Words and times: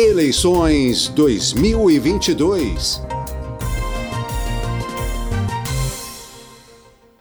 Eleições 0.00 1.08
2022. 1.08 3.02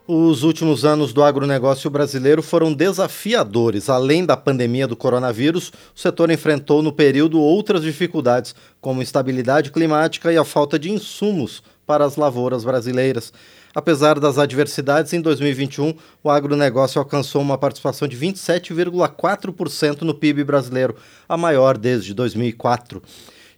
Os 0.07 0.43
últimos 0.43 0.85
anos 0.85 1.11
do 1.11 1.23
agronegócio 1.23 1.89
brasileiro 1.89 2.43
foram 2.43 2.71
desafiadores. 2.71 3.89
Além 3.89 4.23
da 4.23 4.37
pandemia 4.37 4.85
do 4.85 4.95
coronavírus, 4.95 5.69
o 5.95 5.99
setor 5.99 6.29
enfrentou 6.29 6.83
no 6.83 6.93
período 6.93 7.41
outras 7.41 7.81
dificuldades, 7.81 8.53
como 8.79 9.01
instabilidade 9.01 9.71
climática 9.71 10.31
e 10.31 10.37
a 10.37 10.45
falta 10.45 10.77
de 10.77 10.91
insumos 10.91 11.63
para 11.87 12.05
as 12.05 12.17
lavouras 12.17 12.65
brasileiras. 12.65 13.33
Apesar 13.73 14.19
das 14.19 14.37
adversidades, 14.37 15.13
em 15.13 15.21
2021, 15.21 15.93
o 16.23 16.29
agronegócio 16.29 16.99
alcançou 16.99 17.41
uma 17.41 17.57
participação 17.57 18.07
de 18.07 18.17
27,4% 18.17 20.01
no 20.01 20.13
PIB 20.13 20.43
brasileiro, 20.43 20.95
a 21.29 21.37
maior 21.37 21.77
desde 21.77 22.13
2004. 22.13 23.01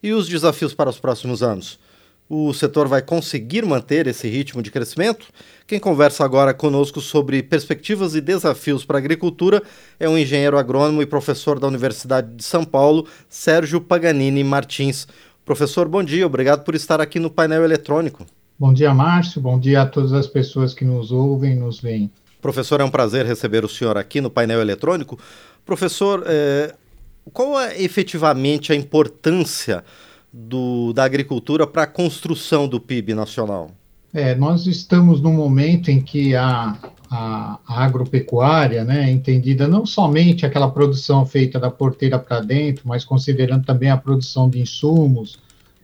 E 0.04 0.14
os 0.14 0.28
desafios 0.28 0.74
para 0.74 0.90
os 0.90 1.00
próximos 1.00 1.42
anos? 1.42 1.80
O 2.32 2.54
setor 2.54 2.88
vai 2.88 3.02
conseguir 3.02 3.66
manter 3.66 4.06
esse 4.06 4.28
ritmo 4.28 4.62
de 4.62 4.70
crescimento? 4.70 5.26
Quem 5.66 5.80
conversa 5.80 6.24
agora 6.24 6.54
conosco 6.54 7.02
sobre 7.02 7.42
perspectivas 7.42 8.14
e 8.14 8.22
desafios 8.22 8.86
para 8.86 8.98
a 8.98 9.00
agricultura 9.00 9.64
é 10.00 10.08
o 10.08 10.16
engenheiro 10.16 10.56
agrônomo 10.56 11.02
e 11.02 11.08
professor 11.08 11.60
da 11.60 11.66
Universidade 11.66 12.36
de 12.36 12.44
São 12.44 12.64
Paulo, 12.64 13.08
Sérgio 13.28 13.82
Paganini 13.82 14.44
Martins. 14.44 15.08
Professor, 15.50 15.88
bom 15.88 16.04
dia, 16.04 16.28
obrigado 16.28 16.64
por 16.64 16.76
estar 16.76 17.02
aqui 17.02 17.20
no 17.20 17.28
painel 17.28 17.64
eletrônico. 17.64 18.24
Bom 18.60 18.72
dia, 18.72 18.94
Márcio. 18.94 19.42
Bom 19.42 19.60
dia 19.60 19.82
a 19.82 19.86
todas 19.88 20.14
as 20.14 20.28
pessoas 20.28 20.76
que 20.76 20.86
nos 20.86 21.12
ouvem 21.12 21.54
e 21.54 21.56
nos 21.56 21.82
veem. 21.82 22.12
Professor, 22.40 22.80
é 22.80 22.84
um 22.84 22.90
prazer 22.92 23.26
receber 23.26 23.66
o 23.66 23.68
senhor 23.68 23.98
aqui 23.98 24.22
no 24.22 24.30
painel 24.30 24.62
eletrônico. 24.62 25.18
Professor, 25.66 26.24
é, 26.28 26.76
qual 27.34 27.60
é 27.60 27.82
efetivamente 27.82 28.72
a 28.72 28.76
importância 28.76 29.84
do, 30.32 30.94
da 30.94 31.04
agricultura 31.04 31.66
para 31.66 31.82
a 31.82 31.88
construção 31.88 32.68
do 32.68 32.80
PIB 32.80 33.16
nacional? 33.16 33.72
É, 34.14 34.36
nós 34.36 34.68
estamos 34.68 35.20
num 35.20 35.34
momento 35.34 35.90
em 35.90 36.00
que 36.00 36.36
a, 36.36 36.78
a, 37.10 37.60
agropecuária, 37.68 38.84
né, 38.84 39.10
entendida 39.12 39.68
não 39.68 39.86
somente 39.86 40.46
aquela 40.46 40.70
produção 40.70 41.26
feita 41.26 41.60
da 41.60 41.72
porteira 41.72 42.20
para 42.20 42.40
dentro, 42.40 42.88
mas 42.88 43.04
considerando 43.04 43.66
também 43.66 43.90
a 43.90 43.98
produção 43.98 44.50
de 44.50 44.60
insumos, 44.60 45.40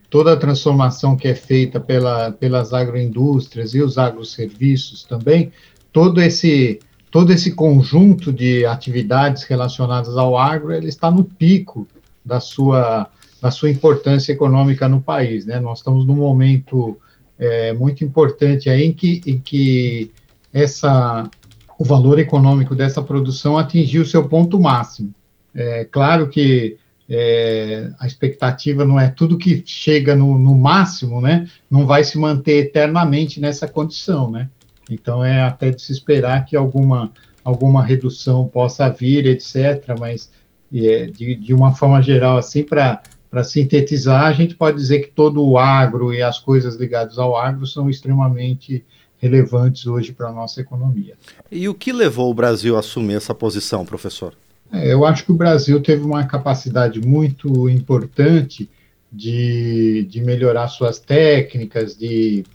toda 0.09 0.33
a 0.33 0.37
transformação 0.37 1.17
que 1.17 1.27
é 1.27 1.35
feita 1.35 1.79
pela, 1.79 2.31
pelas 2.31 2.73
agroindústrias 2.73 3.73
e 3.73 3.81
os 3.81 3.97
agroserviços 3.97 5.03
também, 5.03 5.51
todo 5.91 6.21
esse, 6.21 6.79
todo 7.09 7.33
esse 7.33 7.51
conjunto 7.53 8.31
de 8.31 8.65
atividades 8.65 9.43
relacionadas 9.43 10.15
ao 10.15 10.37
agro, 10.37 10.71
ele 10.71 10.89
está 10.89 11.09
no 11.09 11.23
pico 11.23 11.87
da 12.23 12.39
sua, 12.39 13.09
da 13.41 13.49
sua 13.49 13.69
importância 13.69 14.31
econômica 14.31 14.87
no 14.87 15.01
país. 15.01 15.45
Né? 15.45 15.59
Nós 15.59 15.79
estamos 15.79 16.05
num 16.05 16.15
momento 16.15 16.97
é, 17.39 17.73
muito 17.73 18.03
importante 18.03 18.69
aí 18.69 18.83
em 18.83 18.93
que, 18.93 19.21
em 19.25 19.39
que 19.39 20.11
essa, 20.55 21.29
o 21.77 21.83
valor 21.83 22.17
econômico 22.17 22.73
dessa 22.73 23.01
produção 23.01 23.57
atingiu 23.57 24.05
seu 24.05 24.25
ponto 24.29 24.57
máximo. 24.57 25.13
É 25.53 25.83
claro 25.83 26.29
que 26.29 26.77
é, 27.09 27.91
a 27.99 28.07
expectativa 28.07 28.85
não 28.85 28.97
é 28.97 29.09
tudo 29.09 29.37
que 29.37 29.61
chega 29.65 30.15
no, 30.15 30.39
no, 30.39 30.55
máximo, 30.55 31.19
né? 31.19 31.45
Não 31.69 31.85
vai 31.85 32.05
se 32.05 32.17
manter 32.17 32.67
eternamente 32.67 33.41
nessa 33.41 33.67
condição, 33.67 34.31
né? 34.31 34.49
Então 34.89 35.23
é 35.23 35.41
até 35.41 35.71
de 35.71 35.81
se 35.81 35.91
esperar 35.91 36.45
que 36.45 36.55
alguma 36.55 37.11
alguma 37.43 37.83
redução 37.83 38.47
possa 38.47 38.89
vir, 38.89 39.27
etc. 39.27 39.93
Mas 39.99 40.31
é, 40.73 41.07
de, 41.07 41.35
de 41.35 41.53
uma 41.53 41.75
forma 41.75 42.01
geral, 42.01 42.37
assim, 42.37 42.63
para 42.63 43.01
para 43.29 43.43
sintetizar, 43.43 44.27
a 44.27 44.31
gente 44.31 44.55
pode 44.55 44.77
dizer 44.77 44.99
que 44.99 45.11
todo 45.11 45.45
o 45.45 45.57
agro 45.57 46.13
e 46.13 46.21
as 46.21 46.39
coisas 46.39 46.77
ligadas 46.77 47.19
ao 47.19 47.35
agro 47.35 47.67
são 47.67 47.89
extremamente 47.89 48.85
relevantes 49.25 49.87
hoje 49.87 50.13
para 50.13 50.29
a 50.29 50.31
nossa 50.31 50.61
economia. 50.61 51.15
E 51.51 51.67
o 51.67 51.73
que 51.73 51.91
levou 51.91 52.29
o 52.29 52.33
Brasil 52.33 52.75
a 52.75 52.79
assumir 52.79 53.15
essa 53.15 53.33
posição, 53.33 53.85
professor? 53.85 54.33
É, 54.71 54.93
eu 54.93 55.05
acho 55.05 55.25
que 55.25 55.31
o 55.31 55.35
Brasil 55.35 55.81
teve 55.81 56.03
uma 56.03 56.25
capacidade 56.25 57.01
muito 57.01 57.67
importante 57.69 58.69
de, 59.11 60.07
de 60.09 60.21
melhorar 60.21 60.67
suas 60.67 60.99
técnicas, 60.99 61.97
de, 61.97 62.45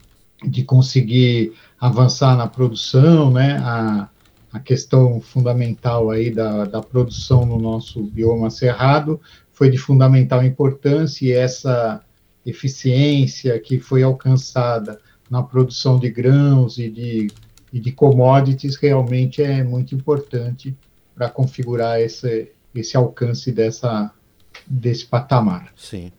de 0.45 0.63
conseguir 0.63 1.53
avançar 1.81 2.37
na 2.37 2.47
produção, 2.47 3.31
né? 3.31 3.59
A, 3.63 4.09
a 4.53 4.61
questão 4.61 5.21
fundamental 5.21 6.11
aí 6.11 6.31
da, 6.31 6.65
da 6.65 6.83
produção 6.83 7.47
no 7.47 7.59
nosso 7.59 8.03
bioma 8.03 8.51
cerrado 8.51 9.21
foi 9.53 9.71
de 9.71 9.79
fundamental 9.79 10.45
importância 10.45 11.25
e 11.25 11.33
essa 11.33 12.03
eficiência 12.45 13.59
que 13.61 13.79
foi 13.79 14.03
alcançada 14.03 14.99
na 15.31 15.43
produção 15.43 15.99
de 15.99 16.11
grãos 16.11 16.77
e 16.77 16.91
de, 16.91 17.29
e 17.73 17.79
de 17.79 17.93
commodities 17.93 18.77
realmente 18.77 19.41
é 19.41 19.63
muito 19.63 19.95
importante 19.95 20.77
para 21.15 21.31
configurar 21.31 22.01
esse, 22.01 22.51
esse 22.75 22.97
alcance 22.97 23.53
dessa, 23.53 24.13
desse 24.67 25.07
patamar. 25.07 25.73
Sim. 25.77 26.11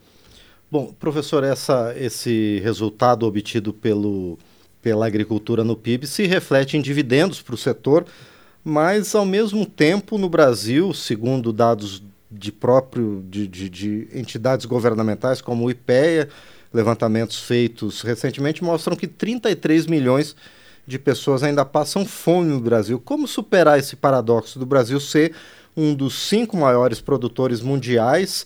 Bom, 0.72 0.94
professor, 0.98 1.44
essa, 1.44 1.94
esse 1.98 2.62
resultado 2.64 3.26
obtido 3.26 3.74
pelo, 3.74 4.40
pela 4.82 5.06
agricultura 5.06 5.66
no 5.66 5.76
PIB 5.76 6.08
se 6.08 6.26
reflete 6.26 6.78
em 6.78 6.82
dividendos 6.82 7.42
para 7.42 7.56
o 7.56 7.58
setor, 7.58 8.06
mas 8.64 9.14
ao 9.14 9.26
mesmo 9.26 9.66
tempo 9.66 10.18
no 10.18 10.30
Brasil, 10.30 10.94
segundo 10.94 11.52
dados 11.52 12.02
de 12.32 12.52
próprio 12.52 13.26
de, 13.30 13.46
de, 13.46 13.70
de 13.70 14.08
entidades 14.14 14.66
governamentais 14.66 15.42
como 15.42 15.66
o 15.66 15.72
IPEA, 15.72 16.30
levantamentos 16.74 17.40
feitos 17.40 18.02
recentemente 18.02 18.64
mostram 18.64 18.96
que 18.96 19.08
33 19.08 19.88
milhões 19.88 20.36
de 20.86 20.98
pessoas 20.98 21.44
ainda 21.44 21.64
passam 21.64 22.06
fome 22.06 22.50
no 22.50 22.60
Brasil. 22.60 23.00
Como 23.00 23.28
superar 23.28 23.80
esse 23.80 23.96
paradoxo 23.96 24.58
do 24.58 24.66
Brasil 24.66 25.00
ser 25.00 25.34
um 25.76 25.94
dos 25.94 26.14
cinco 26.14 26.58
maiores 26.58 27.00
produtores 27.00 27.62
mundiais, 27.62 28.46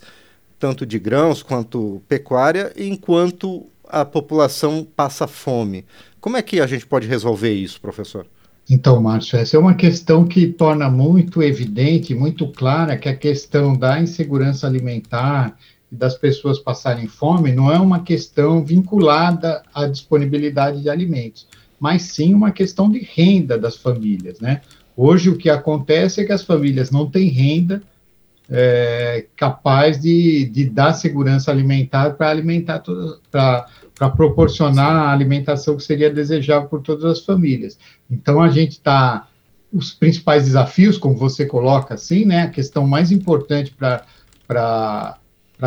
tanto 0.60 0.86
de 0.86 1.00
grãos 1.00 1.42
quanto 1.42 2.02
pecuária, 2.08 2.72
enquanto 2.78 3.66
a 3.88 4.04
população 4.04 4.86
passa 4.96 5.28
fome? 5.28 5.86
Como 6.20 6.38
é 6.38 6.42
que 6.42 6.60
a 6.60 6.68
gente 6.68 6.86
pode 6.86 7.08
resolver 7.08 7.54
isso, 7.54 7.80
professor? 7.80 8.26
Então, 8.70 9.00
Márcio, 9.00 9.38
essa 9.38 9.56
é 9.56 9.60
uma 9.60 9.76
questão 9.76 10.26
que 10.26 10.48
torna 10.48 10.90
muito 10.90 11.44
evidente, 11.44 12.16
muito 12.16 12.48
clara 12.48 12.98
que 12.98 13.08
a 13.08 13.16
questão 13.16 13.78
da 13.78 14.00
insegurança 14.02 14.66
alimentar 14.66 15.56
das 15.96 16.16
pessoas 16.16 16.60
passarem 16.60 17.08
fome 17.08 17.52
não 17.52 17.72
é 17.72 17.80
uma 17.80 18.02
questão 18.04 18.64
vinculada 18.64 19.64
à 19.74 19.88
disponibilidade 19.88 20.82
de 20.82 20.90
alimentos 20.90 21.48
mas 21.80 22.04
sim 22.04 22.34
uma 22.34 22.52
questão 22.52 22.90
de 22.90 23.00
renda 23.00 23.58
das 23.58 23.78
famílias, 23.78 24.40
né? 24.40 24.62
Hoje 24.96 25.30
o 25.30 25.38
que 25.38 25.50
acontece 25.50 26.22
é 26.22 26.24
que 26.24 26.32
as 26.32 26.44
famílias 26.44 26.90
não 26.90 27.10
têm 27.10 27.28
renda 27.28 27.82
é, 28.50 29.26
capaz 29.36 30.00
de, 30.00 30.46
de 30.46 30.70
dar 30.70 30.94
segurança 30.94 31.52
alimentar 31.52 32.12
para 32.12 32.30
alimentar 32.30 32.82
para 33.32 34.10
proporcionar 34.16 35.08
a 35.08 35.12
alimentação 35.12 35.76
que 35.76 35.84
seria 35.84 36.10
desejável 36.10 36.70
por 36.70 36.82
todas 36.82 37.06
as 37.06 37.26
famílias. 37.26 37.78
Então 38.10 38.42
a 38.42 38.50
gente 38.50 38.74
está 38.74 39.28
os 39.74 39.94
principais 39.94 40.46
desafios, 40.46 40.98
como 40.98 41.18
você 41.18 41.46
coloca 41.46 41.96
assim, 41.96 42.24
né? 42.24 42.44
A 42.44 42.50
questão 42.50 42.88
mais 42.88 43.12
importante 43.12 43.72
para 43.72 44.06
para 44.48 45.18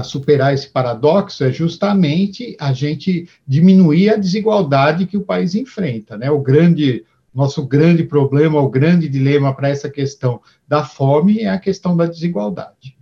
superar 0.02 0.54
esse 0.54 0.68
paradoxo 0.68 1.44
é 1.44 1.50
justamente 1.50 2.56
a 2.60 2.72
gente 2.72 3.28
diminuir 3.46 4.10
a 4.10 4.16
desigualdade 4.16 5.06
que 5.06 5.16
o 5.16 5.22
país 5.22 5.54
enfrenta, 5.54 6.16
né? 6.16 6.30
O 6.30 6.40
grande 6.40 7.04
nosso 7.34 7.64
grande 7.64 8.02
problema, 8.02 8.60
o 8.60 8.68
grande 8.68 9.08
dilema 9.08 9.54
para 9.54 9.68
essa 9.68 9.88
questão 9.88 10.40
da 10.66 10.84
fome 10.84 11.40
é 11.40 11.50
a 11.50 11.58
questão 11.58 11.96
da 11.96 12.06
desigualdade. 12.06 12.96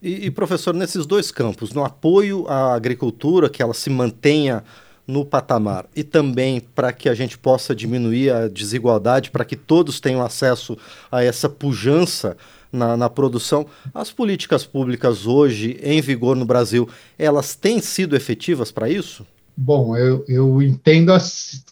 E, 0.00 0.26
e, 0.26 0.30
professor, 0.30 0.74
nesses 0.74 1.06
dois 1.06 1.30
campos, 1.30 1.72
no 1.72 1.84
apoio 1.84 2.46
à 2.48 2.74
agricultura, 2.74 3.48
que 3.48 3.62
ela 3.62 3.74
se 3.74 3.90
mantenha 3.90 4.62
no 5.06 5.24
patamar, 5.24 5.86
e 5.94 6.02
também 6.02 6.60
para 6.60 6.92
que 6.92 7.08
a 7.08 7.14
gente 7.14 7.36
possa 7.36 7.74
diminuir 7.74 8.30
a 8.30 8.48
desigualdade, 8.48 9.30
para 9.30 9.44
que 9.44 9.56
todos 9.56 10.00
tenham 10.00 10.22
acesso 10.22 10.78
a 11.12 11.22
essa 11.22 11.48
pujança 11.48 12.36
na, 12.74 12.96
na, 12.96 13.08
produção. 13.08 13.66
As 13.94 14.10
políticas 14.10 14.64
públicas 14.64 15.26
hoje 15.26 15.78
em 15.82 16.00
vigor 16.00 16.36
no 16.36 16.44
Brasil, 16.44 16.88
elas 17.18 17.54
têm 17.54 17.80
sido 17.80 18.16
efetivas 18.16 18.70
para 18.72 18.88
isso? 18.88 19.26
Bom, 19.56 19.96
eu, 19.96 20.24
eu 20.28 20.60
entendo 20.60 21.12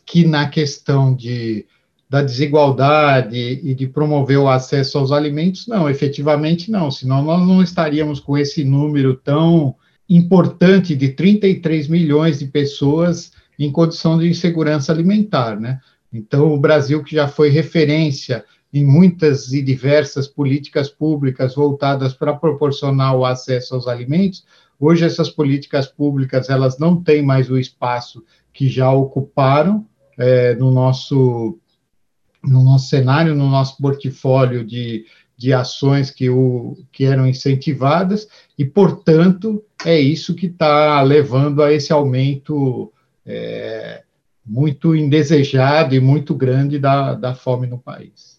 que 0.07 0.25
na 0.25 0.49
questão 0.49 1.15
de, 1.15 1.67
da 2.09 2.23
desigualdade 2.23 3.37
e 3.37 3.75
de 3.75 3.87
promover 3.87 4.39
o 4.39 4.49
acesso 4.49 4.99
aos 4.99 5.11
alimentos, 5.11 5.67
não, 5.67 5.91
efetivamente 5.91 6.71
não, 6.71 6.91
senão 6.91 7.23
nós 7.23 7.47
não 7.47 7.63
estaríamos 7.63 8.21
com 8.21 8.39
esse 8.39 8.65
número 8.65 9.17
tão 9.17 9.75
importante 10.09 10.95
de 10.95 11.09
33 11.09 11.89
milhões 11.89 12.39
de 12.39 12.47
pessoas 12.47 13.33
em 13.59 13.71
condição 13.71 14.19
de 14.19 14.29
insegurança 14.29 14.93
alimentar, 14.93 15.59
né? 15.59 15.81
Então, 16.13 16.53
o 16.53 16.61
Brasil, 16.61 17.03
que 17.03 17.15
já 17.15 17.27
foi 17.27 17.49
referência 17.49 18.45
em 18.73 18.85
muitas 18.85 19.53
e 19.53 19.61
diversas 19.61 20.27
políticas 20.27 20.89
públicas 20.89 21.55
voltadas 21.55 22.15
para 22.15 22.35
proporcionar 22.35 23.15
o 23.17 23.25
acesso 23.25 23.75
aos 23.75 23.87
alimentos, 23.87 24.45
Hoje 24.85 25.05
essas 25.05 25.31
políticas 25.31 25.87
públicas 25.87 26.51
elas 26.51 26.77
não 26.77 27.01
têm 27.01 27.23
mais 27.23 27.49
o 27.49 27.57
espaço 27.57 28.25
que 28.53 28.69
já 28.69 28.91
ocuparam 28.91 29.87
é, 30.19 30.57
no 30.57 30.73
nosso 30.73 31.57
no 32.43 32.65
nosso 32.65 32.89
cenário, 32.89 33.33
no 33.33 33.49
nosso 33.49 33.77
portfólio 33.81 34.65
de, 34.65 35.07
de 35.37 35.53
ações 35.53 36.11
que, 36.11 36.29
o, 36.29 36.77
que 36.91 37.05
eram 37.05 37.25
incentivadas, 37.29 38.27
e, 38.59 38.65
portanto, 38.65 39.65
é 39.85 40.01
isso 40.01 40.35
que 40.35 40.47
está 40.47 41.01
levando 41.03 41.63
a 41.63 41.73
esse 41.73 41.93
aumento 41.93 42.93
é, 43.25 44.03
muito 44.45 44.97
indesejado 44.97 45.95
e 45.95 46.01
muito 46.01 46.35
grande 46.35 46.81
da, 46.81 47.15
da 47.15 47.33
fome 47.33 47.69
no 47.69 47.79
país. 47.79 48.32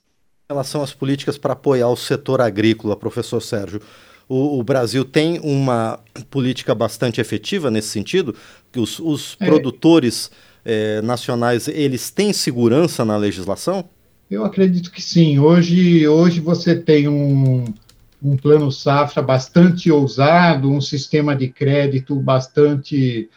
Em 0.54 0.56
relação 0.56 0.84
às 0.84 0.94
políticas 0.94 1.36
para 1.36 1.54
apoiar 1.54 1.90
o 1.90 1.96
setor 1.96 2.40
agrícola, 2.40 2.96
professor 2.96 3.42
Sérgio, 3.42 3.82
o, 4.30 4.60
o, 4.60 4.64
Brasil 4.64 5.04
tem 5.04 5.40
uma 5.40 6.00
política 6.30 6.76
bastante 6.76 7.20
efetiva 7.20 7.72
nesse 7.72 7.88
sentido, 7.88 8.36
que 8.72 8.80
os, 8.80 9.00
os 9.00 9.36
é. 9.40 9.48
produtores 9.48 10.30
é, 10.64 11.02
nacionais 11.02 11.68
eles 11.68 12.12
têm 12.12 12.32
segurança 12.32 13.04
na 13.04 13.18
legislação? 13.18 13.90
Eu 14.30 14.46
acredito 14.46 14.92
que 14.92 15.02
sim. 15.02 15.40
Hoje, 15.40 16.08
hoje 16.08 16.40
você 16.40 16.76
tem 16.76 17.08
um, 17.08 17.66
um 18.22 18.38
plano 18.38 18.72
safra 18.72 19.24
bastante 19.24 19.90
ousado, 19.90 20.70
um 20.70 20.80
sistema 20.80 21.36
de 21.36 21.48
crédito 21.48 22.16
bastante 22.16 23.28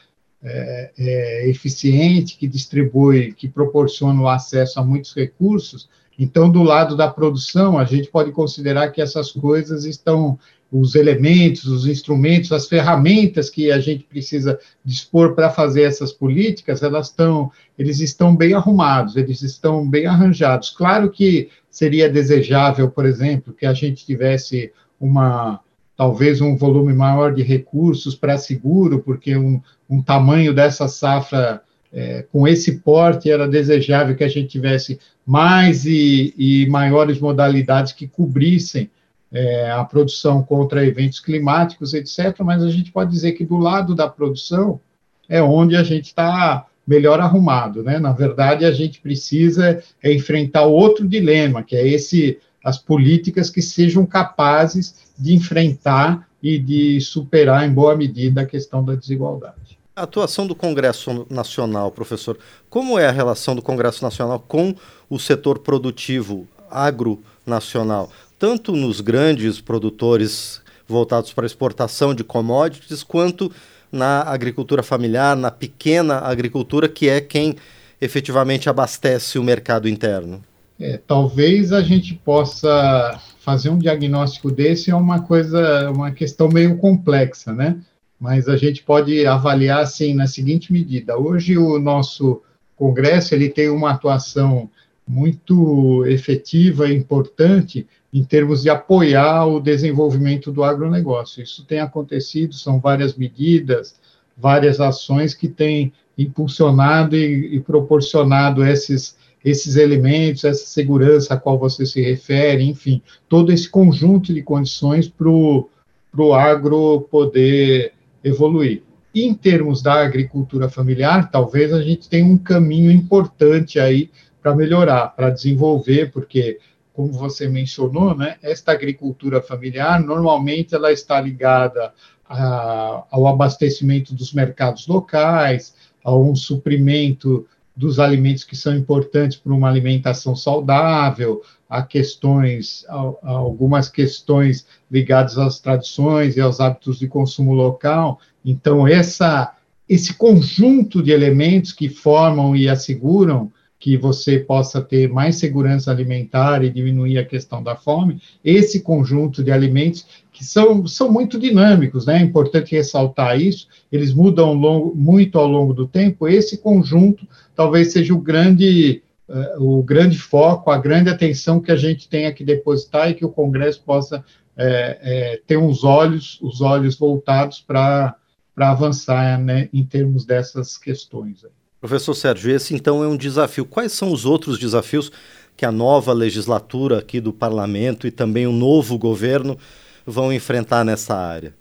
é, 0.43 0.91
é, 0.99 1.49
eficiente, 1.49 2.37
que 2.37 2.47
distribui, 2.47 3.33
que 3.33 3.49
proporciona 3.49 4.21
o 4.21 4.29
acesso 4.29 4.79
a 4.79 4.85
muitos 4.85 5.15
recursos. 5.15 5.89
Então, 6.19 6.51
do 6.51 6.63
lado 6.63 6.97
da 6.97 7.09
produção, 7.09 7.79
a 7.79 7.85
gente 7.85 8.09
pode 8.09 8.33
considerar 8.33 8.91
que 8.91 9.03
essas 9.03 9.31
coisas 9.33 9.85
estão 9.85 10.39
os 10.73 10.95
elementos, 10.95 11.67
os 11.67 11.87
instrumentos, 11.87 12.51
as 12.53 12.67
ferramentas 12.67 13.49
que 13.49 13.71
a 13.71 13.79
gente 13.79 14.05
precisa 14.05 14.59
dispor 14.85 15.35
para 15.35 15.51
fazer 15.51 15.83
essas 15.83 16.13
políticas, 16.13 16.83
elas 16.83 17.09
estão, 17.09 17.51
eles 17.79 18.01
estão 18.01 18.35
bem 18.35 18.53
arrumados, 18.53 19.17
eles 19.17 19.43
estão 19.43 19.89
bem 19.89 20.07
arranjados. 20.07 20.71
Claro 20.71 21.11
que 21.11 21.51
seria 21.71 22.11
desejável, 22.11 22.91
por 22.91 23.07
exemplo, 23.07 23.55
que 23.55 23.67
a 23.67 23.73
gente 23.73 24.05
tivesse 24.05 24.73
uma 24.99 25.61
talvez 25.97 26.43
um 26.43 26.57
volume 26.57 26.93
maior 26.93 27.33
de 27.33 27.43
recursos 27.43 28.15
para 28.15 28.37
seguro, 28.37 28.99
porque 29.01 29.35
um, 29.37 29.63
um 29.89 30.03
tamanho 30.03 30.53
dessa 30.53 30.89
safra 30.89 31.63
é, 31.97 32.27
com 32.31 32.47
esse 32.47 32.81
porte 32.81 33.31
era 33.31 33.49
desejável 33.49 34.15
que 34.15 34.23
a 34.23 34.29
gente 34.29 34.49
tivesse 34.49 35.01
mais 35.25 35.87
e, 35.87 36.35
e 36.37 36.67
maiores 36.69 37.19
modalidades 37.19 37.95
que 37.95 38.07
cobrissem 38.07 38.91
é, 39.33 39.71
a 39.71 39.83
produção 39.83 40.43
contra 40.43 40.85
eventos 40.85 41.21
climáticos, 41.21 41.95
etc. 41.95 42.39
Mas 42.41 42.63
a 42.63 42.71
gente 42.71 42.93
pode 42.93 43.11
dizer 43.11 43.33
que 43.33 43.47
do 43.47 43.57
lado 43.57 43.95
da 43.95 44.07
produção 44.07 44.79
é 45.27 45.43
onde 45.43 45.75
a 45.75 45.83
gente 45.83 46.09
está 46.09 46.67
melhor 46.87 47.19
arrumado, 47.19 47.83
né? 47.83 47.99
Na 47.99 48.13
verdade, 48.13 48.67
a 48.67 48.73
gente 48.73 49.01
precisa 49.01 49.83
é 50.03 50.13
enfrentar 50.13 50.67
outro 50.67 51.09
dilema, 51.09 51.63
que 51.63 51.75
é 51.75 51.89
esse 51.89 52.39
as 52.63 52.77
políticas 52.77 53.49
que 53.49 53.63
sejam 53.63 54.05
capazes 54.05 54.97
de 55.19 55.35
enfrentar 55.35 56.29
e 56.43 56.59
de 56.59 57.01
superar 57.01 57.67
em 57.67 57.73
boa 57.73 57.97
medida 57.97 58.43
a 58.43 58.47
questão 58.47 58.85
da 58.85 58.95
desigualdade. 58.95 59.76
A 59.97 60.03
atuação 60.03 60.47
do 60.47 60.55
Congresso 60.55 61.27
Nacional, 61.31 61.91
professor, 61.91 62.39
como 62.69 62.99
é 62.99 63.07
a 63.07 63.11
relação 63.11 63.57
do 63.57 63.63
Congresso 63.63 64.05
Nacional 64.05 64.39
com 64.39 64.75
o 65.09 65.19
setor 65.19 65.59
produtivo 65.59 66.47
agronacional? 66.71 68.11
tanto 68.39 68.73
nos 68.73 69.01
grandes 69.01 69.61
produtores 69.61 70.61
voltados 70.87 71.33
para 71.33 71.47
exportação 71.47 72.15
de 72.15 72.23
commodities, 72.23 73.03
quanto 73.03 73.51
na 73.91 74.23
agricultura 74.23 74.83
familiar, 74.83 75.37
na 75.37 75.51
pequena 75.51 76.19
agricultura, 76.19 76.89
que 76.89 77.09
é 77.09 77.21
quem 77.21 77.57
efetivamente 78.01 78.69
abastece 78.69 79.39
o 79.39 79.43
mercado 79.43 79.89
interno? 79.89 80.43
É, 80.79 81.01
talvez 81.07 81.73
a 81.73 81.81
gente 81.81 82.15
possa 82.15 83.19
fazer 83.41 83.71
um 83.71 83.79
diagnóstico 83.79 84.51
desse 84.51 84.91
é 84.91 84.95
uma 84.95 85.23
coisa, 85.23 85.91
uma 85.91 86.11
questão 86.11 86.49
meio 86.49 86.77
complexa, 86.77 87.53
né? 87.55 87.79
Mas 88.19 88.49
a 88.49 88.57
gente 88.57 88.83
pode 88.83 89.27
avaliar 89.27 89.81
assim 89.81 90.15
na 90.15 90.27
seguinte 90.27 90.73
medida. 90.73 91.19
Hoje 91.19 91.59
o 91.59 91.79
nosso 91.79 92.43
Congresso 92.77 93.35
ele 93.35 93.49
tem 93.49 93.69
uma 93.69 93.91
atuação 93.91 94.71
muito 95.07 96.05
efetiva 96.07 96.89
e 96.89 96.97
importante 96.97 97.87
em 98.13 98.25
termos 98.25 98.63
de 98.63 98.71
apoiar 98.71 99.47
o 99.47 99.61
desenvolvimento 99.61 100.51
do 100.51 100.65
agronegócio. 100.65 101.43
Isso 101.43 101.65
tem 101.65 101.81
acontecido, 101.81 102.55
são 102.55 102.81
várias 102.81 103.15
medidas, 103.15 103.97
várias 104.37 104.81
ações 104.81 105.35
que 105.35 105.49
têm 105.49 105.93
impulsionado 106.19 107.15
e, 107.15 107.57
e 107.57 107.61
proporcionado 107.61 108.65
esses, 108.65 109.17
esses 109.45 109.77
elementos, 109.77 110.45
essa 110.45 110.67
segurança 110.67 111.35
a 111.35 111.37
qual 111.37 111.59
você 111.59 111.85
se 111.87 112.01
refere, 112.01 112.65
enfim, 112.65 113.03
todo 113.29 113.53
esse 113.53 113.69
conjunto 113.69 114.33
de 114.33 114.43
condições 114.43 115.09
para 115.09 115.29
o 115.29 116.35
agro 116.35 117.03
poder 117.11 117.93
evoluir. 118.27 118.83
Em 119.15 119.33
termos 119.33 119.81
da 119.81 119.95
agricultura 119.95 120.69
familiar, 120.69 121.31
talvez 121.31 121.73
a 121.73 121.81
gente 121.81 122.09
tenha 122.09 122.25
um 122.25 122.37
caminho 122.37 122.91
importante 122.91 123.79
aí 123.79 124.11
para 124.43 124.55
melhorar, 124.55 125.09
para 125.09 125.31
desenvolver, 125.31 126.11
porque 126.13 126.59
como 126.93 127.13
você 127.13 127.49
mencionou, 127.49 128.17
né, 128.17 128.37
esta 128.43 128.73
agricultura 128.73 129.41
familiar 129.43 130.03
normalmente 130.03 130.75
ela 130.75 130.93
está 130.93 131.21
ligada 131.21 131.93
a, 132.29 133.05
ao 133.11 133.27
abastecimento 133.27 134.15
dos 134.15 134.33
mercados 134.33 134.87
locais, 134.87 135.75
a 136.03 136.15
um 136.15 136.35
suprimento 136.35 137.47
dos 137.77 138.01
alimentos 138.01 138.43
que 138.43 138.57
são 138.57 138.75
importantes 138.75 139.37
para 139.37 139.53
uma 139.53 139.69
alimentação 139.69 140.35
saudável, 140.35 141.43
a 141.69 141.83
questões, 141.83 142.87
a, 142.89 143.13
algumas 143.23 143.89
questões 143.89 144.67
ligadas 144.91 145.37
às 145.37 145.61
tradições 145.61 146.37
e 146.37 146.41
aos 146.41 146.59
hábitos 146.59 146.99
de 146.99 147.07
consumo 147.07 147.53
local. 147.53 148.19
Então 148.45 148.89
essa 148.89 149.53
esse 149.89 150.15
conjunto 150.15 151.01
de 151.01 151.13
elementos 151.13 151.73
que 151.73 151.89
formam 151.89 152.57
e 152.57 152.69
asseguram 152.69 153.53
que 153.87 153.97
você 153.97 154.41
possa 154.41 154.83
ter 154.83 155.09
mais 155.09 155.37
segurança 155.37 155.93
alimentar 155.93 156.65
e 156.65 156.71
diminuir 156.71 157.19
a 157.19 157.25
questão 157.25 157.63
da 157.63 157.77
fome, 157.77 158.21
esse 158.45 158.81
conjunto 158.81 159.45
de 159.45 159.53
alimentos 159.53 160.05
que 160.33 160.45
são, 160.45 160.89
são 160.89 161.09
muito 161.09 161.39
dinâmicos, 161.39 162.05
né? 162.05 162.19
É 162.19 162.21
importante 162.21 162.75
ressaltar 162.75 163.41
isso, 163.41 163.69
eles 163.93 164.13
mudam 164.13 164.55
longo, 164.55 164.93
muito 164.93 165.39
ao 165.39 165.47
longo 165.47 165.73
do 165.73 165.87
tempo, 165.87 166.27
esse 166.27 166.59
conjunto 166.59 167.29
talvez 167.55 167.93
seja 167.93 168.13
o 168.13 168.19
grande, 168.19 169.05
uh, 169.29 169.63
o 169.63 169.85
grande 169.85 170.19
foco, 170.19 170.69
a 170.69 170.79
grande 170.79 171.09
atenção 171.09 171.61
que 171.61 171.71
a 171.71 171.77
gente 171.77 172.09
tenha 172.09 172.33
que 172.33 172.43
depositar 172.43 173.09
e 173.09 173.15
que 173.15 173.25
o 173.25 173.31
Congresso 173.31 173.85
possa 173.85 174.25
é, 174.57 174.99
é, 175.01 175.41
ter 175.47 175.59
uns 175.59 175.85
olhos, 175.85 176.41
os 176.43 176.61
olhos 176.61 176.99
voltados 176.99 177.61
para 177.61 178.17
avançar 178.57 179.39
né, 179.39 179.69
em 179.73 179.85
termos 179.85 180.25
dessas 180.25 180.77
questões. 180.77 181.45
Aí. 181.45 181.66
Professor 181.87 182.15
Sérgio, 182.15 182.51
esse 182.51 182.75
então 182.75 183.05
é 183.05 183.07
um 183.07 183.17
desafio. 183.17 183.65
Quais 183.65 183.93
são 183.93 184.11
os 184.11 184.27
outros 184.27 184.59
desafios 184.59 185.13
que 185.57 185.65
a 185.65 185.71
nova 185.71 186.13
legislatura 186.13 186.99
aqui 186.99 187.21
do 187.21 187.33
parlamento 187.33 188.09
e 188.09 188.11
também 188.11 188.45
o 188.45 188.51
novo 188.51 188.99
governo 188.99 189.57
vão 190.05 190.33
enfrentar 190.33 190.85
nessa 190.85 191.15
área? 191.15 191.55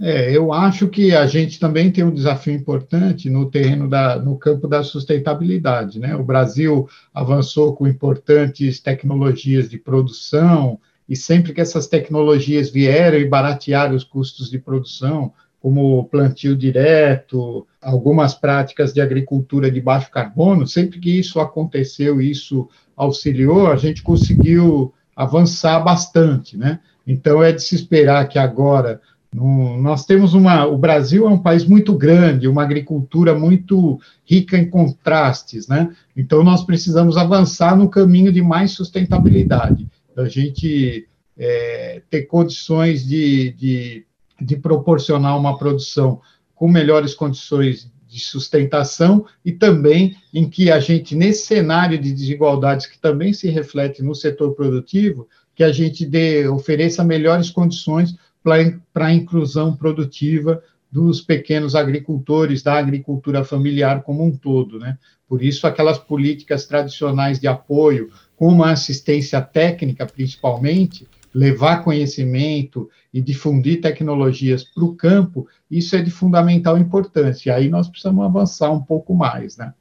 É, 0.00 0.36
eu 0.36 0.52
acho 0.52 0.88
que 0.88 1.14
a 1.14 1.28
gente 1.28 1.60
também 1.60 1.92
tem 1.92 2.02
um 2.02 2.12
desafio 2.12 2.52
importante 2.52 3.30
no 3.30 3.48
terreno 3.48 3.88
da, 3.88 4.18
no 4.18 4.36
campo 4.36 4.66
da 4.66 4.82
sustentabilidade, 4.82 6.00
né? 6.00 6.16
O 6.16 6.24
Brasil 6.24 6.88
avançou 7.14 7.72
com 7.76 7.86
importantes 7.86 8.80
tecnologias 8.80 9.70
de 9.70 9.78
produção 9.78 10.80
e 11.08 11.14
sempre 11.14 11.52
que 11.52 11.60
essas 11.60 11.86
tecnologias 11.86 12.68
vieram 12.68 13.18
e 13.18 13.28
baratearam 13.28 13.94
os 13.94 14.02
custos 14.02 14.50
de 14.50 14.58
produção, 14.58 15.32
como 15.60 16.04
plantio 16.04 16.56
direto, 16.56 17.66
algumas 17.82 18.34
práticas 18.34 18.92
de 18.92 19.00
agricultura 19.00 19.70
de 19.70 19.80
baixo 19.80 20.10
carbono, 20.10 20.66
sempre 20.66 20.98
que 20.98 21.18
isso 21.18 21.40
aconteceu, 21.40 22.20
isso 22.20 22.68
auxiliou, 22.96 23.68
a 23.68 23.76
gente 23.76 24.02
conseguiu 24.02 24.92
avançar 25.14 25.80
bastante, 25.80 26.56
né? 26.56 26.78
Então 27.06 27.42
é 27.42 27.52
de 27.52 27.62
se 27.62 27.74
esperar 27.74 28.28
que 28.28 28.38
agora 28.38 29.00
no, 29.32 29.80
nós 29.80 30.06
temos 30.06 30.32
uma, 30.32 30.66
o 30.66 30.78
Brasil 30.78 31.26
é 31.26 31.30
um 31.30 31.38
país 31.38 31.64
muito 31.64 31.92
grande, 31.94 32.48
uma 32.48 32.62
agricultura 32.62 33.34
muito 33.34 34.00
rica 34.24 34.56
em 34.56 34.68
contrastes, 34.68 35.66
né? 35.68 35.94
Então 36.16 36.42
nós 36.42 36.64
precisamos 36.64 37.16
avançar 37.16 37.76
no 37.76 37.88
caminho 37.88 38.32
de 38.32 38.40
mais 38.40 38.72
sustentabilidade, 38.72 39.86
a 40.16 40.28
gente 40.28 41.06
é, 41.36 42.02
ter 42.10 42.22
condições 42.22 43.06
de, 43.06 43.52
de 43.52 44.04
de 44.40 44.56
proporcionar 44.56 45.36
uma 45.38 45.58
produção 45.58 46.20
com 46.54 46.68
melhores 46.68 47.14
condições 47.14 47.90
de 48.08 48.20
sustentação 48.20 49.26
e 49.44 49.52
também 49.52 50.16
em 50.32 50.48
que 50.48 50.70
a 50.70 50.80
gente, 50.80 51.14
nesse 51.14 51.46
cenário 51.46 51.98
de 51.98 52.12
desigualdades 52.12 52.86
que 52.86 52.98
também 52.98 53.32
se 53.32 53.48
reflete 53.48 54.02
no 54.02 54.14
setor 54.14 54.54
produtivo, 54.54 55.28
que 55.54 55.62
a 55.62 55.70
gente 55.70 56.06
dê, 56.06 56.48
ofereça 56.48 57.04
melhores 57.04 57.50
condições 57.50 58.16
para 58.42 59.06
a 59.06 59.12
inclusão 59.12 59.76
produtiva 59.76 60.62
dos 60.90 61.20
pequenos 61.20 61.74
agricultores, 61.74 62.62
da 62.62 62.74
agricultura 62.78 63.44
familiar 63.44 64.02
como 64.02 64.24
um 64.24 64.34
todo, 64.34 64.78
né? 64.78 64.96
Por 65.28 65.42
isso, 65.42 65.66
aquelas 65.66 65.98
políticas 65.98 66.64
tradicionais 66.64 67.38
de 67.38 67.46
apoio, 67.46 68.10
como 68.34 68.64
a 68.64 68.70
assistência 68.70 69.42
técnica, 69.42 70.06
principalmente, 70.06 71.06
levar 71.38 71.84
conhecimento 71.84 72.90
e 73.14 73.20
difundir 73.20 73.80
tecnologias 73.80 74.64
para 74.64 74.82
o 74.82 74.96
campo, 74.96 75.46
isso 75.70 75.94
é 75.94 76.02
de 76.02 76.10
fundamental 76.10 76.76
importância. 76.76 77.50
E 77.50 77.52
aí 77.52 77.68
nós 77.68 77.88
precisamos 77.88 78.24
avançar 78.24 78.72
um 78.72 78.80
pouco 78.80 79.14
mais, 79.14 79.56
né? 79.56 79.72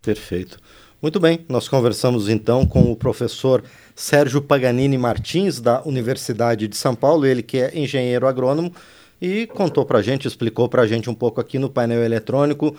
Perfeito. 0.00 0.58
Muito 1.02 1.18
bem, 1.18 1.44
nós 1.48 1.66
conversamos 1.66 2.28
então 2.28 2.64
com 2.64 2.92
o 2.92 2.96
professor 2.96 3.64
Sérgio 3.96 4.40
Paganini 4.40 4.96
Martins, 4.96 5.60
da 5.60 5.82
Universidade 5.82 6.68
de 6.68 6.76
São 6.76 6.94
Paulo, 6.94 7.26
ele 7.26 7.42
que 7.42 7.58
é 7.58 7.76
engenheiro 7.76 8.28
agrônomo, 8.28 8.72
e 9.20 9.48
contou 9.48 9.84
para 9.84 9.98
a 9.98 10.02
gente, 10.02 10.28
explicou 10.28 10.68
para 10.68 10.82
a 10.82 10.86
gente 10.86 11.10
um 11.10 11.14
pouco 11.14 11.40
aqui 11.40 11.58
no 11.58 11.68
painel 11.68 12.04
eletrônico 12.04 12.76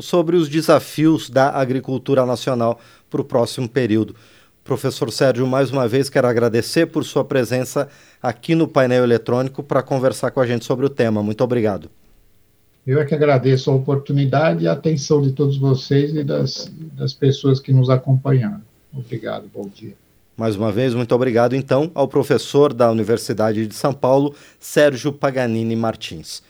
sobre 0.00 0.34
os 0.34 0.48
desafios 0.48 1.30
da 1.30 1.50
agricultura 1.50 2.26
nacional 2.26 2.80
para 3.08 3.20
o 3.20 3.24
próximo 3.24 3.68
período. 3.68 4.16
Professor 4.70 5.10
Sérgio, 5.10 5.48
mais 5.48 5.72
uma 5.72 5.88
vez 5.88 6.08
quero 6.08 6.28
agradecer 6.28 6.86
por 6.86 7.04
sua 7.04 7.24
presença 7.24 7.88
aqui 8.22 8.54
no 8.54 8.68
painel 8.68 9.02
eletrônico 9.02 9.64
para 9.64 9.82
conversar 9.82 10.30
com 10.30 10.38
a 10.38 10.46
gente 10.46 10.64
sobre 10.64 10.86
o 10.86 10.88
tema. 10.88 11.24
Muito 11.24 11.42
obrigado. 11.42 11.90
Eu 12.86 13.00
é 13.00 13.04
que 13.04 13.12
agradeço 13.12 13.68
a 13.68 13.74
oportunidade 13.74 14.62
e 14.62 14.68
a 14.68 14.72
atenção 14.72 15.20
de 15.20 15.32
todos 15.32 15.58
vocês 15.58 16.14
e 16.14 16.22
das, 16.22 16.72
das 16.92 17.12
pessoas 17.12 17.58
que 17.58 17.72
nos 17.72 17.90
acompanharam. 17.90 18.62
Obrigado, 18.96 19.50
bom 19.52 19.68
dia. 19.68 19.94
Mais 20.36 20.54
uma 20.54 20.70
vez, 20.70 20.94
muito 20.94 21.12
obrigado 21.16 21.56
então 21.56 21.90
ao 21.92 22.06
professor 22.06 22.72
da 22.72 22.92
Universidade 22.92 23.66
de 23.66 23.74
São 23.74 23.92
Paulo, 23.92 24.36
Sérgio 24.60 25.12
Paganini 25.12 25.74
Martins. 25.74 26.44